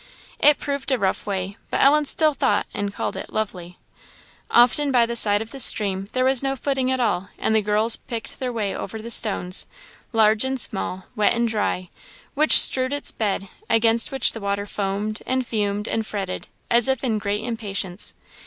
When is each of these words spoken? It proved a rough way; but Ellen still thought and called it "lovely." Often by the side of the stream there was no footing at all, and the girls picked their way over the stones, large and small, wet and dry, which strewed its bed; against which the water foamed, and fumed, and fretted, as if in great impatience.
It 0.39 0.57
proved 0.57 0.91
a 0.91 0.97
rough 0.97 1.27
way; 1.27 1.57
but 1.69 1.79
Ellen 1.79 2.05
still 2.05 2.33
thought 2.33 2.65
and 2.73 2.91
called 2.91 3.15
it 3.15 3.31
"lovely." 3.31 3.77
Often 4.49 4.91
by 4.91 5.05
the 5.05 5.15
side 5.15 5.43
of 5.43 5.51
the 5.51 5.59
stream 5.59 6.07
there 6.13 6.25
was 6.25 6.41
no 6.41 6.55
footing 6.55 6.89
at 6.91 6.99
all, 6.99 7.29
and 7.37 7.55
the 7.55 7.61
girls 7.61 7.97
picked 7.97 8.39
their 8.39 8.51
way 8.51 8.75
over 8.75 8.99
the 8.99 9.11
stones, 9.11 9.67
large 10.11 10.43
and 10.43 10.59
small, 10.59 11.05
wet 11.15 11.33
and 11.35 11.47
dry, 11.47 11.89
which 12.33 12.59
strewed 12.59 12.93
its 12.93 13.11
bed; 13.11 13.47
against 13.69 14.11
which 14.11 14.31
the 14.31 14.41
water 14.41 14.65
foamed, 14.65 15.21
and 15.27 15.45
fumed, 15.45 15.87
and 15.87 16.07
fretted, 16.07 16.47
as 16.71 16.87
if 16.87 17.03
in 17.03 17.19
great 17.19 17.43
impatience. 17.43 18.15